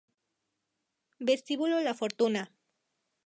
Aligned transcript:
Vestíbulo 1.27 1.79
La 1.79 1.93
Fortuna 1.93 2.51